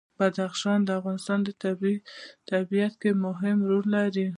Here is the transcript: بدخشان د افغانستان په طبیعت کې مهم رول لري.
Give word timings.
بدخشان 0.19 0.79
د 0.85 0.89
افغانستان 0.99 1.39
په 1.61 1.91
طبیعت 2.53 2.93
کې 3.01 3.09
مهم 3.25 3.57
رول 3.69 3.85
لري. 3.97 4.27